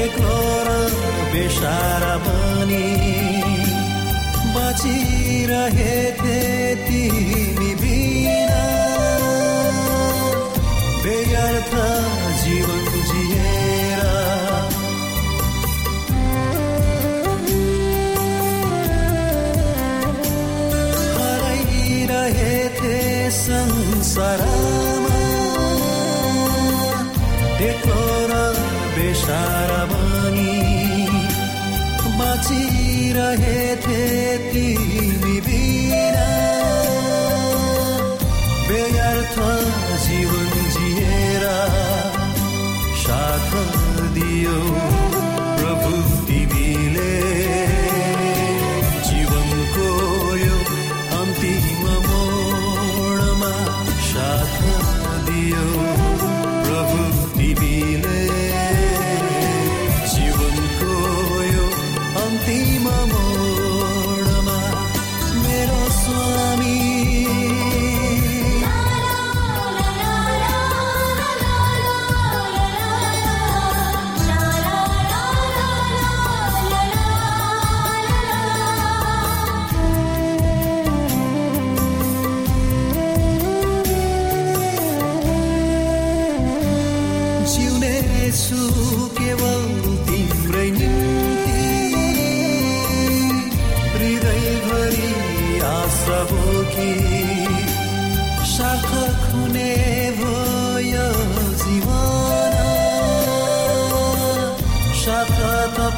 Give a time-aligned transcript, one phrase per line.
[0.00, 0.68] एक्लो र
[1.32, 2.88] बेसारा बनी
[4.54, 6.38] बचिरहेथे
[6.86, 8.64] तिमी बिना।
[11.04, 11.72] बेगर्थ
[12.42, 14.06] जीवन जिएर।
[21.16, 22.98] हराइरहेथे
[23.40, 25.18] संसारमा।
[27.70, 28.34] एक्लो र
[28.94, 29.59] बेसारा
[32.40, 34.02] बाँचिरहेथे
[34.52, 36.28] तिमी बिना
[38.68, 39.36] बेगर्थ
[40.04, 41.44] जीवन जिएर
[43.04, 43.52] साथ
[44.16, 44.58] दियो
[45.60, 45.92] प्रभु
[46.28, 47.12] तिमीले।
[49.08, 49.88] जीवनको
[50.44, 50.58] यो
[51.20, 53.52] अन्तिम मोडमा
[54.12, 54.56] साथ
[55.28, 55.99] दियो।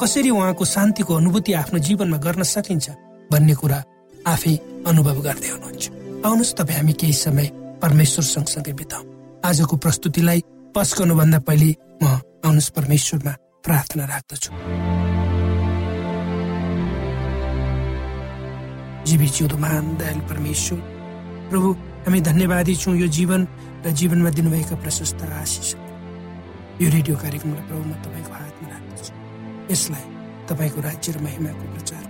[0.00, 2.86] कसरी उहाँको शान्तिको अनुभूति आफ्नो जीवनमा गर्न सकिन्छ
[3.32, 3.78] भन्ने कुरा
[4.32, 4.54] आफै
[4.88, 5.84] अनुभव गर्दै हुनुहुन्छ।
[6.24, 7.46] आउनुहोस् तपाईँ हामी केही समय
[7.82, 9.02] परमेश्वर सँगसँगै बिताउ।
[9.44, 10.40] आजको प्रस्तुतिलाई
[10.74, 11.70] पस्कनुभन्दा पहिले
[12.02, 12.04] म
[12.44, 13.32] आउनुहोस् परमेश्वरमा
[13.64, 14.50] प्रार्थना राख्दछु।
[19.60, 19.86] महान
[20.30, 20.78] परमेश्वर
[21.50, 21.68] प्रभु
[22.06, 23.40] हामी धन्यवादी छौँ यो जीवन
[23.84, 25.68] र जीवनमा दिनुभएका प्रशस्त आशिष।
[26.80, 28.89] यो रेडियो कार्यक्रमलाई प्रभु म तपाईँको हातमा राख्दछु।
[29.70, 30.04] यसलाई
[30.48, 32.02] तपाईँको राज्य र महिमाको प्रचार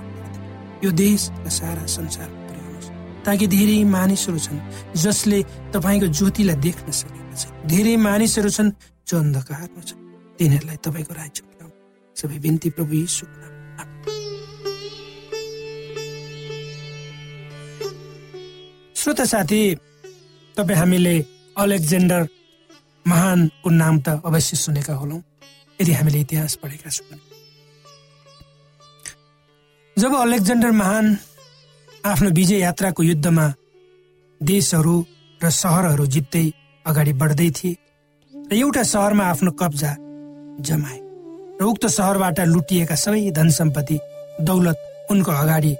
[0.84, 2.90] यो देश र सारा पुर्याउनुहोस्
[3.24, 4.60] ताकि धेरै मानिसहरू छन्
[4.96, 5.38] जसले
[5.74, 8.70] तपाईँको ज्योतिलाई देख्न सकेका छन्। धेरै मानिसहरू छन्
[9.08, 10.00] जो अन्धकारमा छन्।
[10.38, 11.40] तिनीहरूलाई तपाईँको राज्य
[12.16, 12.96] सबै बिन्ती प्रभु।
[13.80, 14.04] आमेन।
[18.96, 19.60] श्रोता साथी
[20.56, 21.14] तपाईँ हामीले
[21.56, 22.22] अलेक्जेन्डर
[23.06, 25.20] महानको नाम त अवश्य सुनेका होलौँ।
[25.80, 27.29] यदि हामीले इतिहास पढेका छौँ
[30.00, 31.06] जब अलेक्जेन्डर महान
[32.06, 33.46] आफ्नो विजय यात्राको युद्धमा
[34.40, 34.94] देशहरू
[35.40, 36.44] र सहरहरू जित्दै
[36.86, 37.76] अगाडि बढ्दै थिए
[38.34, 39.92] र एउटा सहरमा आफ्नो कब्जा
[40.68, 40.98] जमाए
[41.60, 43.98] र उक्त सहरबाट लुटिएका सबै धन सम्पत्ति
[44.48, 44.78] दौलत
[45.10, 45.72] उनको अगाडि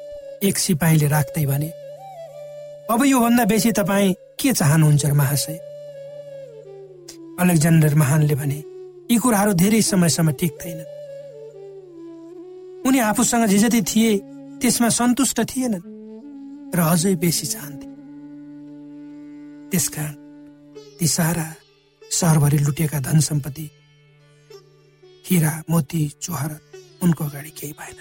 [0.48, 1.70] एक सिपाहीले राख्दै भने
[2.92, 5.58] अब योभन्दा बेसी तपाईँ के चाहनुहुन्छ महाशय?
[7.40, 8.62] अलेक्जेन्डर महानले भने
[9.10, 10.80] यी कुराहरू धेरै समयसम्म ठिक थिएन
[12.86, 14.18] उनी आफूसँग जे जति थिए
[14.60, 15.88] त्यसमा सन्तुष्ट थिएनन्
[16.74, 17.86] र अझै बेसी चाहन्थे।
[19.70, 20.14] त्यसकारण
[20.98, 21.46] ती सारा
[22.02, 23.66] सहरभरि लुटिएका धन सम्पत्ति
[25.24, 26.62] हिरा मोती चोहरत
[27.02, 27.98] उनको अगाडि केही भएन।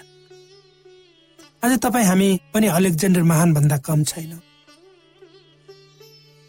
[1.64, 4.32] आज तपाईँ हामी पनि अलेक्जेन्डर महान भन्दा कम छैन।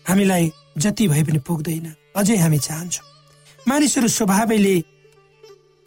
[0.05, 3.05] हामीलाई जति भए पनि पुग्दैन अझै हामी चाहन्छौँ।
[3.67, 4.75] मानिसहरू स्वभावैले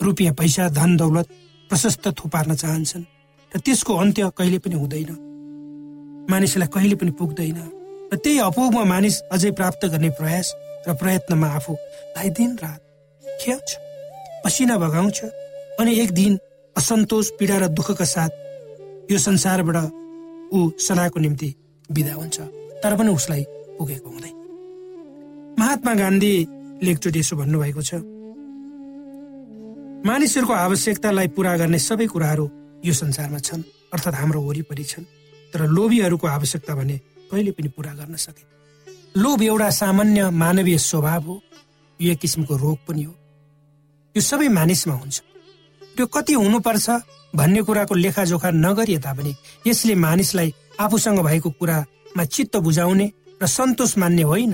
[0.00, 1.28] रुपियाँ पैसा धन दौलत
[1.68, 3.04] प्रशस्त थुपार्न चाहन्छन्
[3.52, 5.10] र त्यसको अन्त्य कहिले पनि हुँदैन।
[6.30, 7.58] मानिसलाई कहिले पनि पुग्दैन
[8.12, 10.46] र त्यही अपोगमा मानिस अझै प्राप्त गर्ने प्रयास
[10.88, 12.80] र प्रयत्नमा आफूलाई दिन रात
[13.42, 13.68] खेल्छ
[14.44, 15.18] पसिना बगाउँछ
[15.80, 16.32] अनि एक दिन
[16.76, 18.32] असन्तोष पीडा र दुःखका साथ
[19.10, 19.76] यो संसारबाट
[20.54, 21.50] ऊ सदाको निम्ति
[21.90, 22.36] विदा हुन्छ
[22.82, 23.42] तर पनि उसलाई
[23.78, 24.36] पुगेको हुँदैन।
[25.58, 27.94] महात्मा गान्धीले एकचोटि यसो भन्नुभएको छ
[30.04, 32.44] मानिसहरूको आवश्यकतालाई पूरा गर्ने सबै कुराहरू
[32.84, 35.04] यो संसारमा छन् अर्थात् हाम्रो वरिपरि छन्।
[35.52, 36.96] तर लोभीहरूको आवश्यकता भने
[37.30, 38.44] कहिले पनि पूरा गर्न सके
[39.16, 41.40] लोभ एउटा सामान्य मानवीय स्वभाव हो
[42.00, 43.14] यो एक किसिमको रोग पनि हो।
[44.14, 45.16] यो सबै मानिसमा हुन्छ।
[45.96, 46.86] त्यो कति हुनुपर्छ
[47.34, 49.32] भन्ने कुराको लेखाजोखा नगरिए तापनि
[49.66, 53.06] यसले मानिसलाई आफूसँग भएको कुरामा चित्त बुझाउने
[53.40, 54.52] र सन्तोष मान्ने होइन।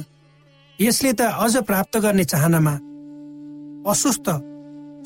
[0.78, 2.74] यसले त अझ प्राप्त गर्ने चाहनामा
[3.90, 4.28] अस्वस्थ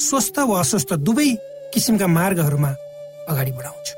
[0.01, 1.31] स्वस्थ वा अस्वस्थ दुवै
[1.75, 2.71] किसिमका मार्गहरूमा
[3.29, 3.89] अगाडि बढाउँछ।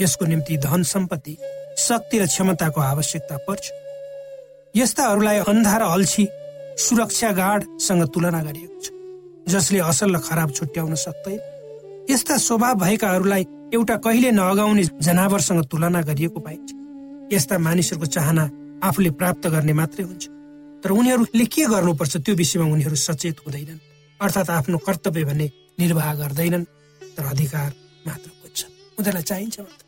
[0.00, 1.36] यसको निम्ति धन सम्पत्ति
[1.78, 3.64] शक्ति र क्षमताको आवश्यकता पर्छ।
[4.74, 6.24] यस्ताहरूलाई अन्धा र अल्छी
[6.78, 8.86] सुरक्षा गार्डसँग तुलना गरिएको छ
[9.52, 11.40] जसले असल र खराब छुट्याउन सक्दैन।
[12.10, 16.68] यस्ता स्वभाव भएकाहरूलाई एउटा कहिले नअगाउने जनावरसँग तुलना गरिएको पाइन्छ।
[17.32, 18.44] यस्ता मानिसहरूको चाहना
[18.82, 20.24] आफूले प्राप्त गर्ने मात्रै हुन्छ।
[20.82, 23.89] तर उनीहरूले के गर्नुपर्छ त्यो विषयमा उनीहरू सचेत हुँदैनन्।
[24.20, 25.46] अर्थात् आफ्नो कर्तव्य भन्ने
[25.80, 26.64] निर्वाह गर्दैनन्
[27.16, 27.70] तर अधिकार
[28.06, 29.84] मात्र बुझ्छन् उनीहरूलाई चाहिन्छ मात्र।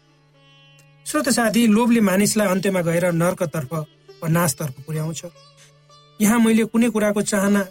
[1.06, 3.72] श्रोत साथी लोभले मानिसलाई अन्त्यमा गएर नर्कतर्फ
[4.22, 5.22] वा नाशतर्फ पुर्याउँछ।
[6.20, 7.62] यहाँ मैले कुनै कुराको चाहना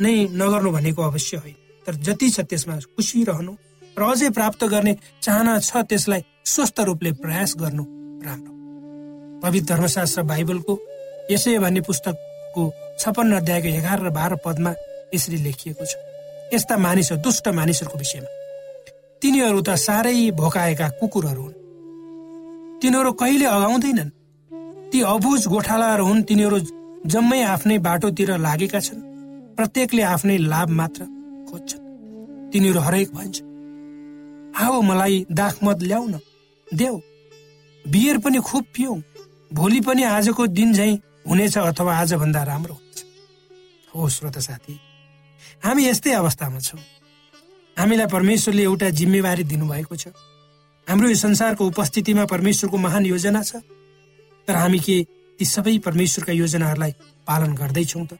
[0.00, 3.52] नै नगर्नु भनेको अवश्य होइन। तर जति छ त्यसमा खुसी रहनु
[3.96, 7.84] र अझै प्राप्त गर्ने चाहना छ त्यसलाई स्वस्थ रूपले प्रयास गर्नु
[8.24, 8.52] राम्रो।
[9.42, 10.74] पवित्र धर्मशास्त्र बाइबलको
[11.30, 12.62] यसै भन्ने पुस्तकको
[13.00, 14.72] छपन्न अध्यायको एघार र बाह्र पदमा
[15.14, 15.94] यसरी लेखिएको छ।
[16.54, 18.30] यस्ता मानिसहरू दुष्ट मानिसहरूको विषयमा।
[19.22, 21.56] तिनीहरू त साह्रै भोकाएका कुकुरहरू हुन्।
[22.80, 24.10] तिनीहरू कहिले अगाउँदैनन्?
[24.90, 26.58] ती अबुझ गोठालाहरू हुन् तिनीहरू
[27.06, 29.00] जम्मै आफ्नै बाटोतिर लागेका छन्।
[29.56, 31.04] प्रत्येकले आफ्नै लाभ मात्र
[31.50, 31.82] खोज्छन्।
[32.52, 33.36] तिनीहरू हरेक भन्छ
[34.58, 36.14] आओ मलाई दाखमत ल्याउन
[36.74, 36.96] देऊ।
[37.84, 38.94] बियर पनि खुब पिउ
[39.52, 40.90] भोलि पनि आजको दिन झै
[41.28, 43.04] हुनेछ अथवा आजभन्दा राम्रो हुन्छ।
[43.94, 44.80] हो श्रोत साथी।
[45.64, 46.80] हामी यस्तै अवस्थामा छौँ।
[47.76, 50.08] हामीलाई परमेश्वरले एउटा जिम्मेवारी दिनुभएको छ।
[50.86, 53.62] हाम्रो यो संसारको उपस्थितिमा परमेश्वरको महान योजना छ।
[54.48, 54.96] तर हामी के
[55.38, 56.92] ती सबै परमेश्वरका योजनाहरूलाई
[57.26, 58.18] पालन गर्दैछौँ त?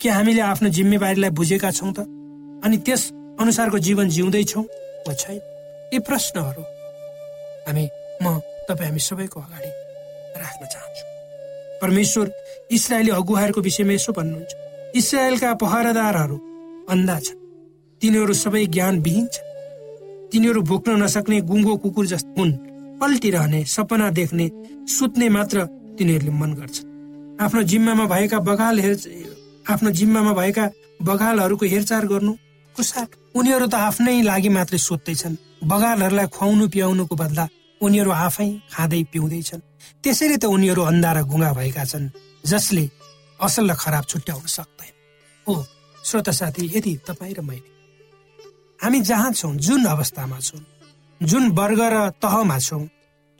[0.00, 2.06] के हामीले आफ्नो जिम्मेवारीलाई बुझेका छौँ त?
[2.64, 3.02] अनि त्यस
[3.40, 4.64] अनुसारको जीवन जिउँदैछौँ
[5.06, 5.40] वा छैन?
[5.94, 6.62] यी प्रश्नहरू
[7.66, 7.84] हामी
[8.22, 8.26] म
[8.68, 9.70] तपाईँ हामी सबैको अगाडि
[10.36, 11.04] राख्न चाहन्छु।
[11.82, 12.26] परमेश्वर
[12.70, 14.52] इसरायली अगुवाहरूको विषयमा यसो भन्नुहुन्छ।
[14.94, 16.49] इसरायलका पहरादारहरू
[16.94, 17.38] अन्धा छन्
[18.02, 19.48] तिनीहरू सबै ज्ञानविहीन छन्
[20.32, 22.52] तिनीहरू भोक्न नसक्ने गुङ्गो कुकुर जस्तो हुन्।
[23.00, 24.46] पल्टिरहने सपना देख्ने
[24.96, 25.64] सुत्ने मात्र
[25.98, 26.76] तिनीहरूले मन गर्छ।
[27.40, 28.94] आफ्नो जिम्मामा भएका बगाल हेर
[29.66, 30.64] आफ्नो जिम्मामा भएका
[31.02, 32.32] बगालहरूको हेरचाह गर्नु
[32.76, 37.44] कुसाट उनीहरू त आफ्नै लागि मात्रै सोध्दैछन् बगालहरूलाई खुवाउनु पियाउनुको बदला
[37.80, 39.60] उनीहरू आफै खाँदै पिउँदैछन्।
[40.02, 42.12] त्यसैले त उनीहरू अन्धा र गुङ्गा भएका छन्
[42.44, 42.84] जसले
[43.40, 44.92] असल र खराब छुट्याउन सक्दैन।
[45.46, 45.54] हो
[46.04, 47.68] श्रोत साथी यदि तपाईँ र मैले
[48.80, 50.60] हामी जहाँ छौँ जुन अवस्थामा छौँ
[51.20, 52.84] जुन वर्ग र तहमा छौँ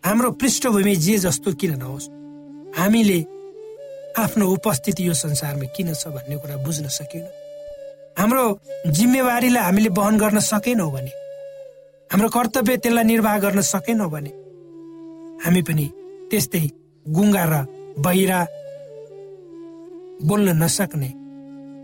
[0.05, 2.09] हाम्रो पृष्ठभूमि जे जस्तो किन नहोस्
[2.79, 3.21] हामीले
[4.19, 7.33] आफ्नो उपस्थिति यो संसारमा किन छ भन्ने कुरा बुझ्न सकेनौँ।
[8.19, 8.45] हाम्रो
[8.97, 11.13] जिम्मेवारीलाई हामीले वहन गर्न सकेनौँ भने
[12.11, 14.33] हाम्रो कर्तव्य त्यसलाई निर्वाह गर्न सकेनौँ भने
[15.45, 15.87] हामी पनि
[16.31, 16.67] त्यस्तै
[17.07, 17.55] गुङ्गा र
[18.05, 18.41] बहिरा
[20.29, 21.11] बोल्न नसक्ने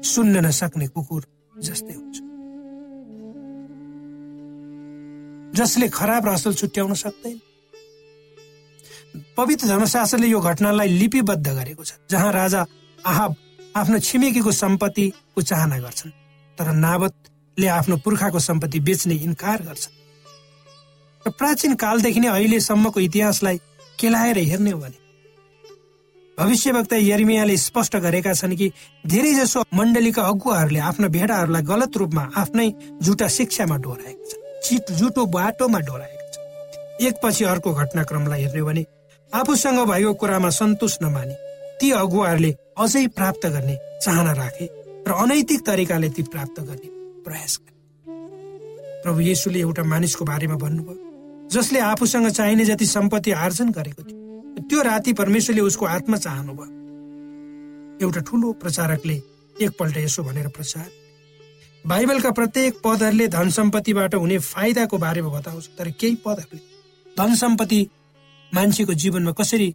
[0.06, 1.22] सुन्न नसक्ने कुकुर
[1.66, 2.16] जस्तै हुन्छ।
[5.58, 7.38] जसले खराब र असल छुट्याउन सक्दैन।
[9.36, 12.60] पवित्र धर्मशास्त्रले यो घटनालाई लिपिबद्ध गरेको छ जहाँ राजा
[13.00, 13.30] आहाब
[13.76, 16.12] आफ्नो छिमेकीको सम्पत्तिको चाहना गर्छन्
[16.58, 19.94] तर नावतले आफ्नो पुर्खाको सम्पत्ति बेच्ने इन्कार गर्छन्।
[21.24, 23.56] र प्राचीन कालदेखि नै अहिलेसम्मको इतिहासलाई
[23.98, 24.98] केलाएर हेर्ने हो भने
[26.38, 28.70] भविष्यवक्ता यर्मियाले स्पष्ट गरेका छन् कि
[29.06, 32.68] धेरै जसो मण्डलीका अगुवाहरूले आफ्ना भेडाहरूलाई गलत रूपमा आफ्नै
[33.02, 34.32] झुटा शिक्षामा डोराएको छ
[34.64, 38.84] चिट जुटो बाटोमा डोराएको छ एकपछि अर्को घटनाक्रमलाई हेर्ने भने
[39.32, 41.34] आफूसँग भएको कुरामा सन्तोष नमाने
[41.80, 42.52] ती अगुवाहरूले
[42.84, 44.66] अझै प्राप्त गर्ने चाहना राखे
[45.08, 46.88] र अनैतिक तरिकाले ती प्राप्त गर्ने
[47.24, 47.74] प्रयास गरे।
[49.02, 54.15] प्रभु येसुले एउटा मानिसको बारेमा भन्नुभयो जसले आफूसँग चाहिने जति सम्पत्ति आर्जन गरेको थियो
[54.68, 56.74] त्यो राति परमेश्वरले उसको आत्मा चाहनु भयो
[58.02, 59.16] एउटा ठुलो प्रचारकले
[59.56, 60.88] एकपल्ट यसो भनेर प्रचार
[61.84, 66.60] बाइबलका प्रत्येक पदहरूले धन सम्पत्तिबाट हुने फाइदाको बारेमा बताउँछ तर केही पदहरूले
[67.18, 67.80] धन सम्पत्ति
[68.52, 69.74] मान्छेको जीवनमा कसरी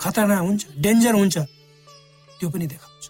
[0.00, 3.04] खतरनाक हुन्छ डेन्जर हुन्छ त्यो पनि देखाउँछ।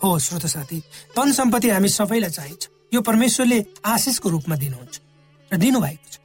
[0.00, 0.78] हो श्रोत साथी
[1.16, 5.00] धन सम्पत्ति हामी सबैलाई चाहिन्छ। यो परमेश्वरले आशिषको रूपमा दिनुहुन्छ
[5.50, 6.18] र दिनुभएको छ।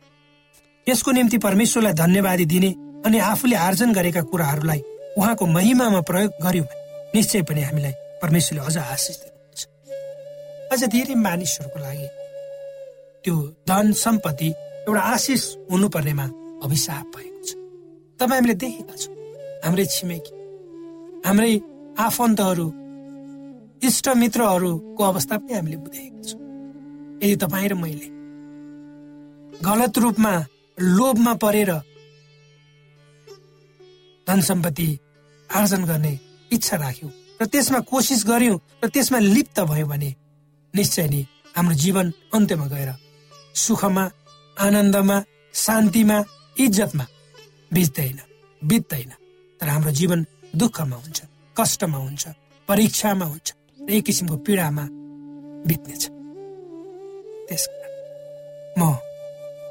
[0.87, 2.71] यसको निम्ति परमेश्वरलाई धन्यवादी दिने
[3.05, 4.81] अनि आफूले आर्जन गरेका कुराहरूलाई
[5.17, 9.61] उहाँको महिमामा प्रयोग गर्यौँ भने निश्चय पनि हामीलाई परमेश्वरले अझ आशिष दिनुहुन्छ।
[10.73, 12.07] अझ धेरै मानिसहरूको लागि
[13.23, 13.35] त्यो
[13.67, 14.49] धन सम्पत्ति
[14.87, 16.25] एउटा आशिष हुनुपर्नेमा
[16.63, 17.49] अभिशाप भएको छ।
[18.19, 19.15] तपाईँ हामीले देखेका छौँ।
[19.63, 20.33] हाम्रै छिमेकी
[21.25, 21.53] हाम्रै
[21.99, 22.67] आफन्तहरू
[23.87, 26.41] इष्टमित्रहरूको अवस्था पनि हामीले देखेका छौँ।
[27.23, 28.07] यदि तपाईँ र मैले
[29.63, 30.33] गलत रूपमा
[30.77, 31.71] लोभमा परेर
[34.27, 34.87] धन सम्पत्ति
[35.49, 36.19] आर्जन गर्ने
[36.51, 37.11] इच्छा राख्यौँ
[37.41, 40.09] र त्यसमा कोसिस गर्यौँ र त्यसमा लिप्त भयो भने
[40.73, 41.21] निश्चय नै
[41.55, 42.89] हाम्रो जीवन अन्त्यमा गएर
[43.55, 44.03] सुखमा
[44.57, 45.17] आनन्दमा
[45.53, 46.17] शान्तिमा
[46.57, 47.05] इज्जतमा
[47.73, 48.19] बित्दैन
[48.61, 49.11] बित्दैन।
[49.61, 50.25] तर हाम्रो जीवन
[50.55, 51.19] दुःखमा हुन्छ
[51.55, 52.23] कष्टमा हुन्छ
[52.69, 53.47] परीक्षामा हुन्छ
[53.89, 54.85] एक किसिमको पीडामा
[55.67, 56.03] बित्नेछ।
[57.47, 57.63] त्यस
[58.77, 58.81] म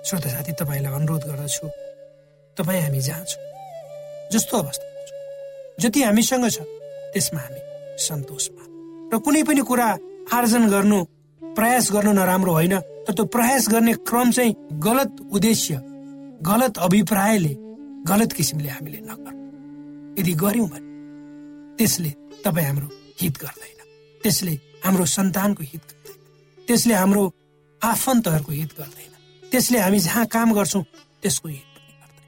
[0.07, 1.69] श्रोता साथी तपाईँलाई अनुरोध गर्दछु
[2.57, 3.43] तपाईँ हामी जहाँ छौँ।
[4.33, 5.21] जस्तो अवस्थामा छौँ।
[5.81, 6.59] जति हामीसँग छ
[7.13, 7.61] त्यसमा हामी
[7.99, 8.65] सन्तोषमा।
[9.13, 9.89] र कुनै पनि कुरा
[10.33, 10.99] आर्जन गर्नु
[11.43, 12.75] प्रयास गर्नु नराम्रो होइन
[13.07, 15.81] तर त्यो प्रयास गर्ने क्रम चाहिँ गलत उद्देश्य
[16.43, 17.55] गलत अभिप्रायले
[18.11, 20.91] गलत किसिमले हामीले नगर्नु। यदि गर्यौँ भने
[21.79, 22.11] त्यसले
[22.45, 22.89] तपाईँ हाम्रो
[23.21, 23.79] हित गर्दैन।
[24.23, 24.55] त्यसले
[24.85, 27.25] हाम्रो सन्तानको हित गर्दैन। त्यसले हाम्रो
[27.83, 29.12] आफन्तहरूको हित गर्दैन।
[29.53, 30.83] त्यसले हामी जहाँ काम गर्छौँ
[31.23, 32.25] त्यसको हित पनि गर्दैन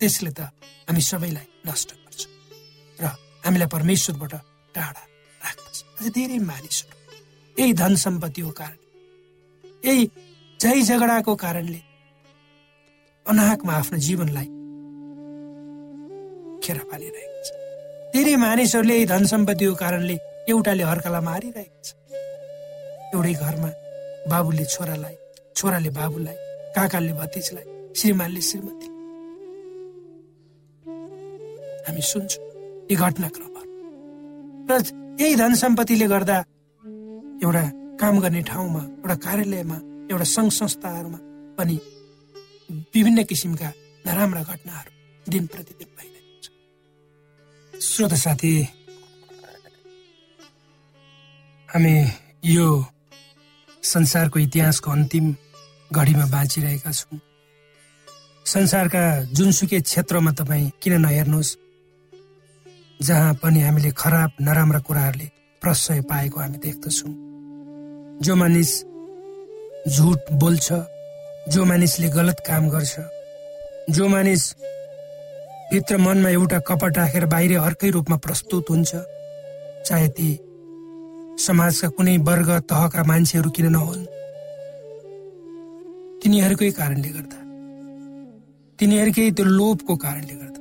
[0.00, 0.40] त्यसले त
[0.88, 2.22] हामी सबैलाई नष्ट गर्छ
[3.00, 3.04] र
[3.44, 4.34] हामीलाई परमेश्वरबाट
[4.74, 5.02] टाढा
[5.44, 6.96] राख्दछ। अझै धेरै मानिसहरू।
[7.56, 8.76] यही धन सम्पत्तिको कारण
[9.84, 10.02] यही
[10.60, 11.80] झै झगडाको कारणले
[13.26, 14.48] अनाहकमा आफ्नो जीवनलाई
[16.64, 17.48] खेर पालिरहेको छ।
[18.14, 20.16] धेरै मानिसहरूले यही धन सम्पत्तिको कारणले
[20.48, 21.88] एउटाले अर्कालाई मारिरहेको छ।
[23.14, 23.70] एउटै घरमा
[24.30, 25.16] बाबुले छोरालाई
[25.58, 26.36] छोराले बाबुलाई
[26.74, 27.66] काकाले भतिजलाई
[27.98, 28.88] श्रीमानले श्रीमती।
[31.86, 32.42] हामी सुन्छौँ
[32.90, 33.70] यी घटनाक्रमहरू
[34.70, 34.72] र
[35.20, 36.36] यही धन सम्पत्तिले गर्दा
[37.42, 37.64] एउटा
[38.00, 39.78] काम गर्ने ठाउँमा एउटा कार्यालयमा
[40.12, 41.18] एउटा सङ्घ संस्थाहरूमा
[41.58, 41.76] पनि
[42.94, 43.68] विभिन्न किसिमका
[44.06, 44.90] नराम्रा घटनाहरू
[45.26, 46.46] दिन प्रतिदिन भइरहेको छ।
[47.90, 48.52] श्रोत साथी
[51.68, 51.94] हामी
[52.54, 52.68] यो
[53.82, 55.26] संसारको इतिहासको अन्तिम
[55.90, 57.18] घडीमा बाँचिरहेका छौँ।
[58.46, 59.02] संसारका
[59.36, 61.56] जुनसुकै क्षेत्रमा तपाईँ किन नहेर्नुहोस्
[63.00, 65.28] जहाँ पनि हामीले खराब नराम्रा कुराहरूले
[65.62, 67.12] प्रशय पाएको हामी देख्दछौँ।
[68.22, 68.70] जो मानिस
[69.88, 70.72] झुट बोल्छ
[71.52, 72.94] जो मानिसले गलत काम गर्छ
[73.96, 74.42] जो मानिस
[75.72, 78.90] भित्र मनमा एउटा कपट राखेर बाहिर अर्कै रूपमा प्रस्तुत हुन्छ
[79.86, 80.28] चाहे ती
[81.38, 84.06] समाजका कुनै वर्ग तहका मान्छेहरू किन नहोन्।
[86.22, 87.38] तिनीहरूकै कारणले गर्दा।
[88.78, 90.60] तिनीहरूकै त्यो लोभको कारणले गर्दा।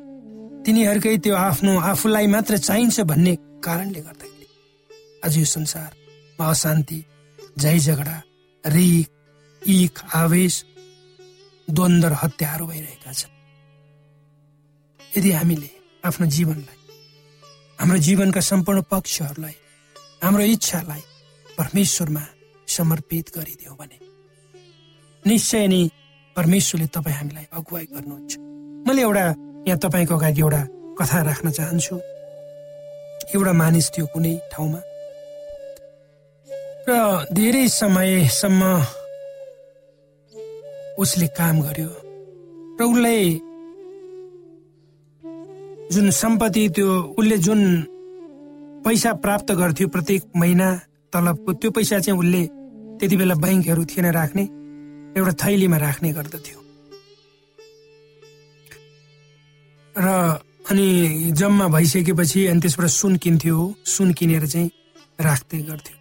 [0.66, 3.34] तिनीहरूकै त्यो आफ्नो आफूलाई मात्र चाहिन्छ भन्ने
[3.66, 4.48] कारणले गर्दाखेरि।
[5.26, 7.00] आज यो संसारमा अशान्ति
[7.62, 8.18] झै झगडा
[8.64, 9.10] रिक
[9.62, 10.56] इख आवेश
[11.68, 13.34] द्वन्द र हत्याहरू भइरहेका छन्।
[15.18, 15.70] यदि हामीले
[16.06, 16.80] आफ्नो जीवनलाई
[17.80, 19.56] हाम्रो जीवनका सम्पूर्ण पक्षहरूलाई
[20.24, 21.04] हाम्रो इच्छालाई
[21.58, 22.24] परमेश्वरमा
[22.68, 24.07] समर्पित गरिदियो भने
[25.28, 25.82] निश्चय नै
[26.36, 28.32] परमेश्वरले तपाईँ हामीलाई अगुवाई गर्नुहुन्छ।
[28.88, 29.26] मैले एउटा
[29.68, 30.62] यहाँ तपाईँको अगाडि एउटा
[30.98, 31.96] कथा राख्न चाहन्छु।
[33.36, 34.80] एउटा मानिस थियो कुनै ठाउँमा।
[36.88, 36.92] र
[37.38, 38.62] धेरै समयसम्म
[41.02, 41.90] उसले काम गर्यो।
[42.78, 43.22] र उसलाई
[45.94, 46.88] जुन सम्पत्ति त्यो
[47.20, 47.62] उसले जुन
[48.86, 50.68] पैसा प्राप्त गर्थ्यो प्रत्येक महिना
[51.14, 52.42] तलबको त्यो पैसा चाहिँ उसले
[53.00, 54.46] त्यति बेला ब्याङ्कहरू थिएन राख्ने।
[55.18, 56.60] एउटा थैलीमा राख्ने गर्दथ्यो।
[59.96, 60.08] र
[60.70, 60.88] अनि
[61.34, 64.70] जम्मा भइसकेपछि अनि त्यसबाट सुन किन्थ्यो सुन किनेर चाहिँ
[65.20, 65.96] राख्दै गर्थ्यो।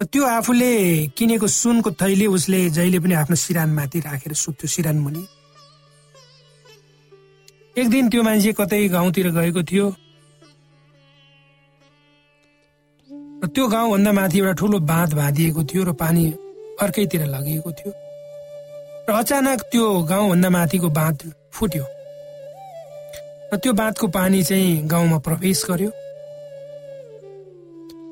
[0.00, 0.72] त्यो आफूले
[1.18, 5.22] किनेको सुनको थैली उसले जहिले पनि आफ्नो सिरानमाथि राखेर सुत्थ्यो सिरान मुनि।
[7.76, 9.86] एक दिन त्यो मान्छे कतै गाउँतिर गएको थियो।
[13.42, 16.24] र त्यो गाउँभन्दा माथि एउटा ठुलो बाँध बाँधिएको थियो र पानी
[16.80, 17.92] अर्कैतिर लगिएको थियो।
[19.08, 21.18] र अचानक त्यो गाउँभन्दा माथिको बाँध
[21.52, 21.84] फुट्यो।
[23.52, 25.90] र त्यो बाँधको पानी चाहिँ गाउँमा प्रवेश गर्यो।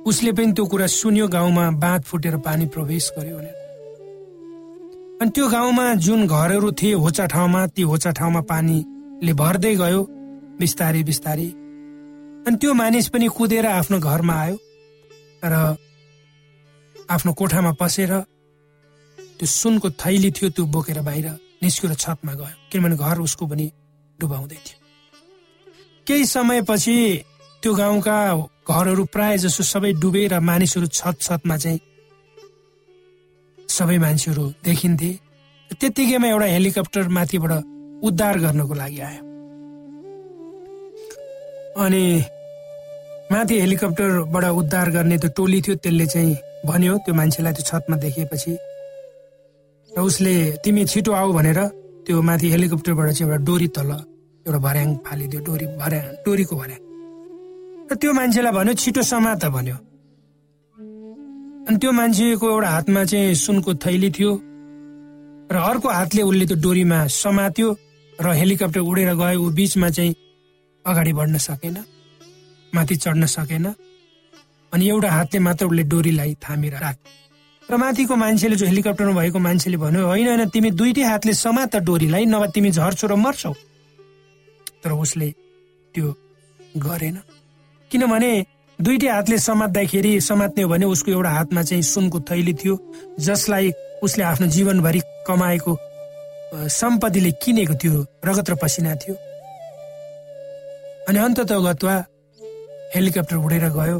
[0.07, 3.57] उसले पनि त्यो कुरा सुन्यो गाउँमा बाँध फुटेर पानी प्रवेश गर्यो भनेर।
[5.23, 10.03] अनि त्यो गाउँमा जुन घरहरू थिए होचा ठाउँमा ती होचा ठाउँमा पानीले भर्दै गयो
[10.61, 11.49] बिस्तारै बिस्तारै।
[12.47, 14.57] अनि त्यो मानिस पनि कुदेर आफ्नो घरमा आयो।
[15.45, 15.55] र
[17.11, 18.13] आफ्नो कोठामा पसेर
[19.38, 21.27] त्यो सुनको थैली थियो त्यो बोकेर बाहिर
[21.62, 23.66] निस्केर छतमा गयो। किनभने घर उसको पनि
[24.18, 24.79] डुबाउँदै थियो।
[26.07, 26.96] केही समयपछि
[27.62, 28.16] त्यो गाउँका
[28.68, 31.81] घरहरू प्राय जसो सबै डुबेर मानिसहरू छत छतमा चाहिँ
[33.59, 35.11] सबै मान्छेहरू देखिन्थे।
[35.70, 37.53] त्यत्तिकैमा एउटा हेलिकप्टर माथिबाट
[38.07, 39.22] उद्धार गर्नको लागि आयो।
[41.85, 42.05] अनि
[43.33, 46.35] माथि हेलिकप्टरबाट उद्धार गर्ने त्यो टोली थियो त्यसले चाहिँ
[46.66, 48.53] भन्यो त्यो मान्छेलाई त्यो छतमा देखेपछि
[49.97, 51.61] र उसले तिमी छिटो आऊ भनेर
[52.05, 53.91] त्यो माथि हेलिकप्टरबाट चाहिँ एउटा डोरी तल
[54.47, 56.81] एउटा भर्याङ फालिदियो डोरी भर्या डोरीको भर्याङ।
[57.91, 59.77] र त्यो मान्छेलाई भन्यो छिटो समात भन्यो।
[61.67, 64.33] अनि त्यो मान्छेको एउटा हातमा चाहिँ सुनको थैली थियो
[65.53, 67.69] र अर्को हातले उसले त्यो डोरीमा समात्यो
[68.19, 70.15] र हेलिकप्टर उडेर गयो। ऊ बिचमा चाहिँ
[70.85, 71.77] अगाडि बढ्न सकेन
[72.73, 73.67] माथि चढ्न सकेन
[74.73, 76.97] अनि एउटा हातले मात्र उसले डोरीलाई थामेर राख
[77.71, 82.25] र माथिको मान्छेले जो हेलिकप्टरमा भएको मान्छेले भन्यो होइन होइन तिमी दुइटै हातले समात डोरीलाई
[82.25, 83.53] नभए तिमी झर्छौ र मर्छौ।
[84.85, 85.29] तर उसले
[85.95, 86.07] त्यो
[86.79, 87.17] गरेन।
[87.91, 88.31] किनभने
[88.79, 92.75] दुइटै हातले समात्दाखेरि समात्ने हो भने उसको एउटा हातमा चाहिँ सुनको थैली थियो
[93.19, 95.73] जसलाई उसले आफ्नो जीवनभरि कमाएको
[96.71, 99.15] सम्पत्तिले किनेको थियो रगत र पसिना थियो।
[101.09, 101.95] अनि अन्तत गत्वा
[102.95, 103.99] हेलिकप्टर उडेर गयो।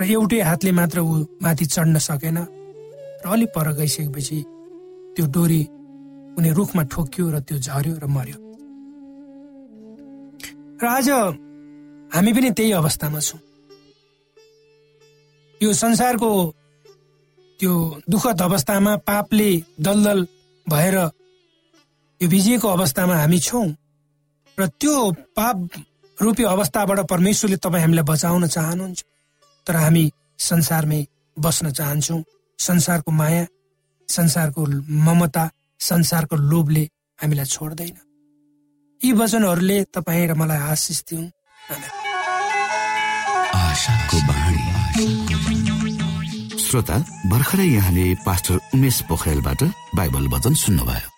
[0.00, 2.38] र एउटै हातले मात्र ऊ माथि चढ्न सकेन
[3.22, 4.38] र अलिक पर गइसकेपछि
[5.14, 5.62] त्यो डोरी
[6.34, 8.38] कुनै रुखमा ठोक्यो र त्यो झर्यो र मर्यो।
[10.82, 11.08] र आज
[12.14, 13.40] हामी पनि त्यही अवस्थामा छौँ।
[15.60, 16.30] यो संसारको
[17.60, 17.72] त्यो
[18.10, 19.50] दुःखद अवस्थामा पापले
[19.82, 20.18] दलदल
[20.66, 20.96] भएर
[22.20, 23.66] यो भिजिएको अवस्थामा हामी छौँ
[24.58, 24.94] र त्यो
[25.36, 25.58] पाप
[26.18, 29.00] रूपी अवस्थाबाट परमेश्वरले तपाईँ हामीलाई बचाउन चाहनुहुन्छ।
[29.68, 30.04] तर हामी
[30.40, 31.00] संसारमै
[31.36, 32.22] बस्न चाहन्छौँ।
[32.58, 33.46] संसारको माया
[34.08, 34.62] संसारको
[35.06, 35.44] ममता
[35.80, 36.84] संसारको लोभले
[37.18, 37.96] हामीलाई छोड्दैन।
[39.00, 41.24] यी वचनहरूले तपाईँ र मलाई आशिष दिउँ
[46.64, 46.96] श्रोता
[47.28, 49.62] भर्खरै यहाँले पास्टर उमेश पोखरेलबाट
[49.96, 51.17] बाइबल वचन सुन्नुभयो।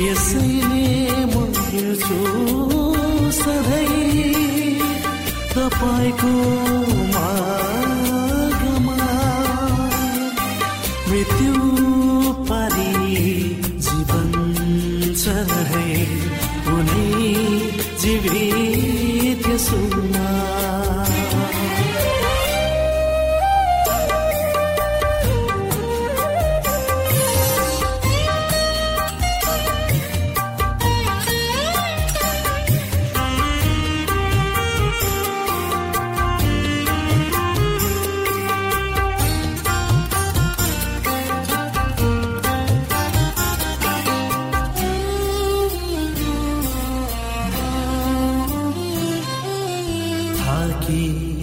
[0.00, 1.34] यसैले म
[1.68, 2.18] हिँड्छु
[3.38, 4.78] सधैँ
[5.54, 6.32] तपाईँको
[7.14, 8.98] मार्गमा।
[11.08, 11.54] मृत्यु
[12.50, 12.92] पारी
[13.86, 14.32] जीवन
[15.72, 15.88] है
[16.68, 17.10] कुनै
[18.02, 20.47] जीवित यसुमा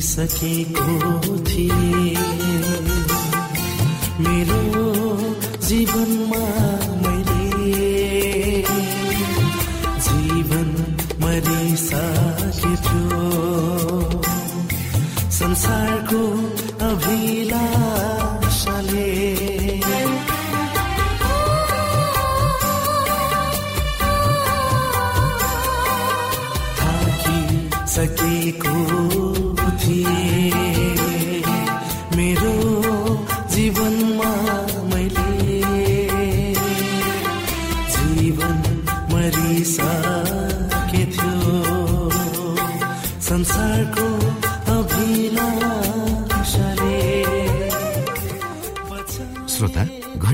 [0.05, 0.87] सकेको
[1.49, 2.11] थिए।
[4.25, 4.61] मेरो
[5.67, 6.43] जीवनमा
[7.03, 7.47] मैले
[10.07, 10.69] जीवन
[11.23, 13.01] मरिसकेको
[15.39, 16.23] संसारको
[16.89, 18.24] अभिलाषाले